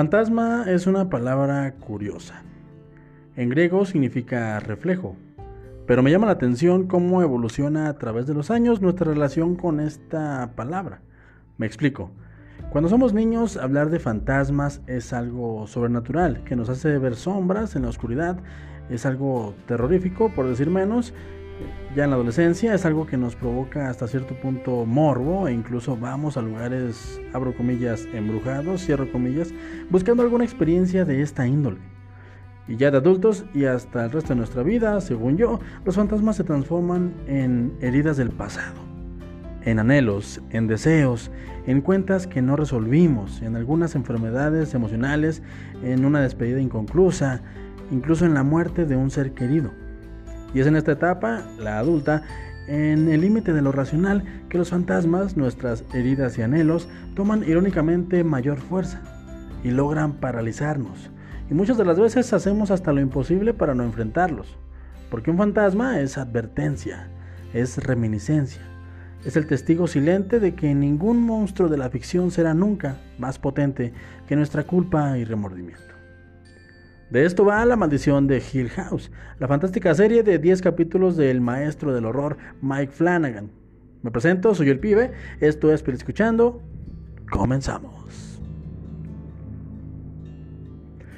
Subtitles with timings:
[0.00, 2.42] Fantasma es una palabra curiosa.
[3.36, 5.14] En griego significa reflejo,
[5.86, 9.78] pero me llama la atención cómo evoluciona a través de los años nuestra relación con
[9.78, 11.02] esta palabra.
[11.58, 12.12] Me explico.
[12.70, 17.82] Cuando somos niños, hablar de fantasmas es algo sobrenatural, que nos hace ver sombras en
[17.82, 18.38] la oscuridad,
[18.88, 21.12] es algo terrorífico, por decir menos.
[21.94, 25.96] Ya en la adolescencia es algo que nos provoca hasta cierto punto morbo e incluso
[25.96, 29.52] vamos a lugares, abro comillas, embrujados, cierro comillas,
[29.90, 31.78] buscando alguna experiencia de esta índole.
[32.68, 36.36] Y ya de adultos y hasta el resto de nuestra vida, según yo, los fantasmas
[36.36, 38.76] se transforman en heridas del pasado,
[39.62, 41.32] en anhelos, en deseos,
[41.66, 45.42] en cuentas que no resolvimos, en algunas enfermedades emocionales,
[45.82, 47.42] en una despedida inconclusa,
[47.90, 49.72] incluso en la muerte de un ser querido.
[50.54, 52.22] Y es en esta etapa, la adulta,
[52.66, 58.24] en el límite de lo racional, que los fantasmas, nuestras heridas y anhelos, toman irónicamente
[58.24, 59.00] mayor fuerza
[59.64, 61.10] y logran paralizarnos.
[61.50, 64.56] Y muchas de las veces hacemos hasta lo imposible para no enfrentarlos.
[65.10, 67.08] Porque un fantasma es advertencia,
[67.52, 68.62] es reminiscencia,
[69.24, 73.92] es el testigo silente de que ningún monstruo de la ficción será nunca más potente
[74.28, 75.99] que nuestra culpa y remordimiento.
[77.10, 81.40] De esto va La maldición de Hill House, la fantástica serie de 10 capítulos del
[81.40, 83.50] maestro del horror Mike Flanagan.
[84.02, 86.62] Me presento, soy el pibe, esto es Pero Escuchando,
[87.28, 88.38] comenzamos.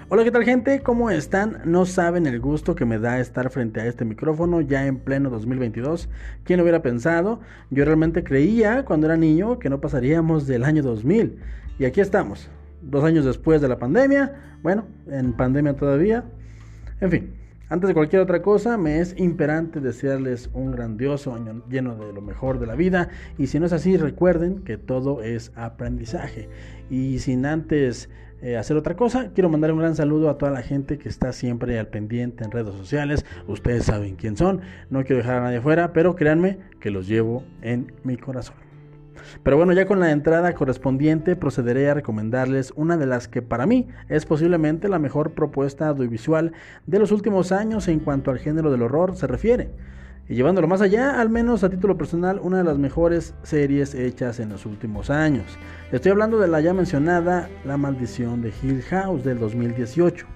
[0.08, 0.80] Hola, ¿qué tal gente?
[0.80, 1.60] ¿Cómo están?
[1.66, 5.28] No saben el gusto que me da estar frente a este micrófono ya en pleno
[5.28, 6.08] 2022.
[6.44, 7.40] ¿Quién lo hubiera pensado?
[7.68, 11.38] Yo realmente creía cuando era niño que no pasaríamos del año 2000.
[11.78, 12.48] Y aquí estamos,
[12.82, 16.24] dos años después de la pandemia, bueno, en pandemia todavía,
[17.00, 17.34] en fin.
[17.68, 22.20] Antes de cualquier otra cosa, me es imperante desearles un grandioso año lleno de lo
[22.20, 23.08] mejor de la vida.
[23.38, 26.50] Y si no es así, recuerden que todo es aprendizaje.
[26.90, 28.10] Y sin antes
[28.42, 31.32] eh, hacer otra cosa, quiero mandar un gran saludo a toda la gente que está
[31.32, 33.24] siempre al pendiente en redes sociales.
[33.46, 34.60] Ustedes saben quién son.
[34.90, 38.71] No quiero dejar a nadie fuera, pero créanme que los llevo en mi corazón.
[39.42, 43.66] Pero bueno, ya con la entrada correspondiente procederé a recomendarles una de las que para
[43.66, 46.52] mí es posiblemente la mejor propuesta audiovisual
[46.86, 49.70] de los últimos años en cuanto al género del horror se refiere.
[50.28, 54.38] Y llevándolo más allá, al menos a título personal, una de las mejores series hechas
[54.38, 55.58] en los últimos años.
[55.90, 60.26] Estoy hablando de la ya mencionada La maldición de Hill House del 2018.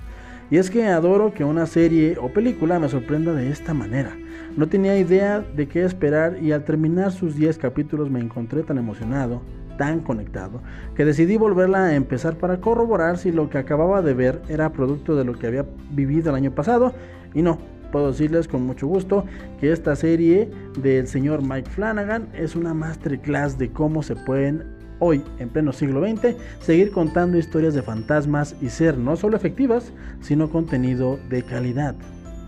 [0.51, 4.17] Y es que adoro que una serie o película me sorprenda de esta manera.
[4.57, 8.79] No tenía idea de qué esperar y al terminar sus 10 capítulos me encontré tan
[8.79, 9.43] emocionado,
[9.77, 10.63] tan conectado,
[10.95, 15.17] que decidí volverla a empezar para corroborar si lo que acababa de ver era producto
[15.17, 16.95] de lo que había vivido el año pasado.
[17.35, 17.59] Y no,
[17.91, 19.25] puedo decirles con mucho gusto
[19.61, 20.49] que esta serie
[20.81, 26.07] del señor Mike Flanagan es una masterclass de cómo se pueden hoy, en pleno siglo
[26.07, 31.95] XX, seguir contando historias de fantasmas y ser no solo efectivas, sino contenido de calidad.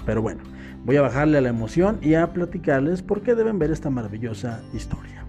[0.06, 0.42] Pero bueno,
[0.84, 4.62] voy a bajarle a la emoción y a platicarles por qué deben ver esta maravillosa
[4.72, 5.24] historia.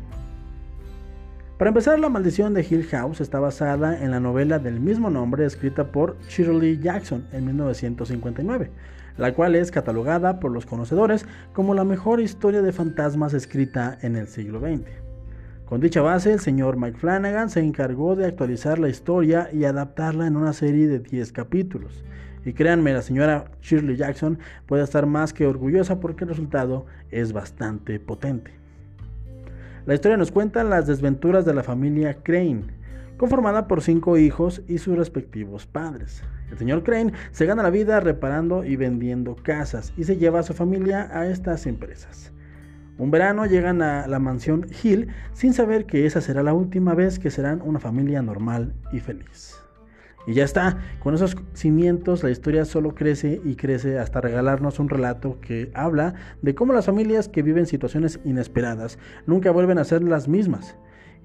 [1.59, 5.45] Para empezar, La maldición de Hill House está basada en la novela del mismo nombre
[5.45, 8.71] escrita por Shirley Jackson en 1959,
[9.17, 14.15] la cual es catalogada por los conocedores como la mejor historia de fantasmas escrita en
[14.15, 15.08] el siglo XX.
[15.69, 20.25] Con dicha base, el señor Mike Flanagan se encargó de actualizar la historia y adaptarla
[20.25, 22.03] en una serie de 10 capítulos.
[22.43, 27.33] Y créanme, la señora Shirley Jackson puede estar más que orgullosa porque el resultado es
[27.33, 28.51] bastante potente.
[29.85, 32.63] La historia nos cuenta las desventuras de la familia Crane,
[33.17, 36.23] conformada por cinco hijos y sus respectivos padres.
[36.49, 40.43] El señor Crane se gana la vida reparando y vendiendo casas y se lleva a
[40.43, 42.33] su familia a estas empresas.
[42.99, 47.17] Un verano llegan a la mansión Hill sin saber que esa será la última vez
[47.17, 49.55] que serán una familia normal y feliz.
[50.27, 54.89] Y ya está, con esos cimientos la historia solo crece y crece hasta regalarnos un
[54.89, 60.03] relato que habla de cómo las familias que viven situaciones inesperadas nunca vuelven a ser
[60.03, 60.75] las mismas.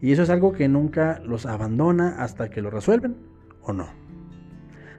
[0.00, 3.16] Y eso es algo que nunca los abandona hasta que lo resuelven
[3.62, 3.88] o no.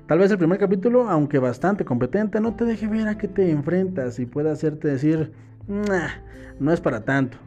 [0.08, 3.50] Tal vez el primer capítulo, aunque bastante competente, no te deje ver a qué te
[3.50, 5.32] enfrentas y pueda hacerte decir,
[5.68, 7.38] no es para tanto.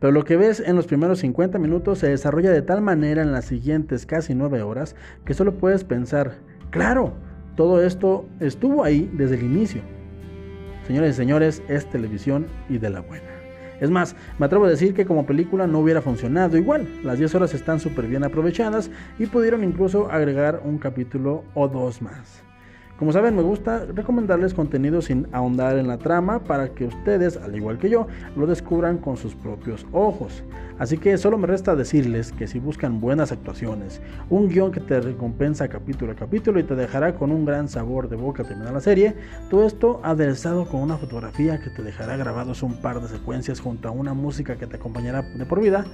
[0.00, 3.30] Pero lo que ves en los primeros 50 minutos se desarrolla de tal manera en
[3.30, 6.38] las siguientes casi 9 horas que solo puedes pensar,
[6.70, 7.14] claro,
[7.56, 9.82] todo esto estuvo ahí desde el inicio.
[10.86, 13.28] Señores y señores, es televisión y de la buena.
[13.80, 16.88] Es más, me atrevo a decir que como película no hubiera funcionado igual.
[17.04, 22.02] Las 10 horas están súper bien aprovechadas y pudieron incluso agregar un capítulo o dos
[22.02, 22.42] más.
[22.98, 27.56] Como saben, me gusta recomendarles contenido sin ahondar en la trama para que ustedes, al
[27.56, 28.06] igual que yo,
[28.36, 30.44] lo descubran con sus propios ojos.
[30.78, 34.00] Así que solo me resta decirles que si buscan buenas actuaciones,
[34.30, 38.08] un guion que te recompensa capítulo a capítulo y te dejará con un gran sabor
[38.08, 39.16] de boca terminar la serie,
[39.50, 43.88] todo esto aderezado con una fotografía que te dejará grabados un par de secuencias junto
[43.88, 45.84] a una música que te acompañará de por vida,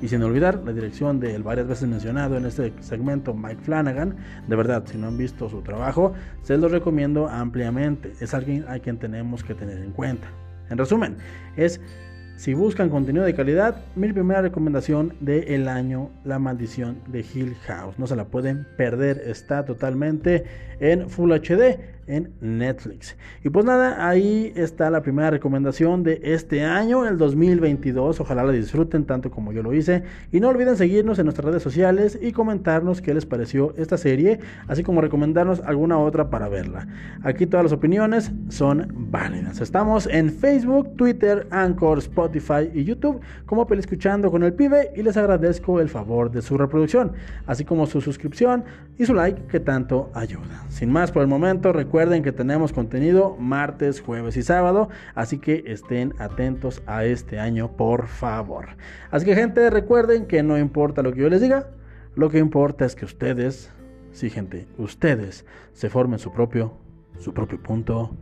[0.00, 4.16] y sin olvidar la dirección del varias veces mencionado en este segmento Mike Flanagan.
[4.48, 6.12] De verdad, si no han visto su trabajo,
[6.42, 8.12] se los recomiendo ampliamente.
[8.20, 10.26] Es alguien a quien tenemos que tener en cuenta.
[10.70, 11.16] En resumen,
[11.56, 11.80] es
[12.36, 17.54] si buscan contenido de calidad, mi primera recomendación del el año, La Maldición de Hill
[17.66, 17.98] House.
[17.98, 20.44] No se la pueden perder, está totalmente
[20.80, 21.78] en Full HD
[22.12, 23.16] en Netflix.
[23.42, 28.20] Y pues nada, ahí está la primera recomendación de este año, el 2022.
[28.20, 30.02] Ojalá la disfruten tanto como yo lo hice.
[30.30, 34.40] Y no olviden seguirnos en nuestras redes sociales y comentarnos qué les pareció esta serie,
[34.68, 36.86] así como recomendarnos alguna otra para verla.
[37.22, 39.62] Aquí todas las opiniones son válidas.
[39.62, 45.02] Estamos en Facebook, Twitter, Anchor, Spotify y YouTube como Peli Escuchando con el Pibe y
[45.02, 47.12] les agradezco el favor de su reproducción,
[47.46, 48.64] así como su suscripción
[48.98, 50.66] y su like que tanto ayuda.
[50.68, 55.38] Sin más por el momento, recuerden Recuerden que tenemos contenido martes, jueves y sábado, así
[55.38, 58.70] que estén atentos a este año, por favor.
[59.12, 61.68] Así que gente, recuerden que no importa lo que yo les diga,
[62.16, 63.70] lo que importa es que ustedes,
[64.10, 66.76] sí gente, ustedes se formen su propio,
[67.20, 68.16] su propio punto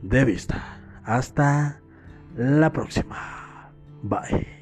[0.00, 0.78] de vista.
[1.02, 1.80] Hasta
[2.36, 3.72] la próxima.
[4.04, 4.53] Bye.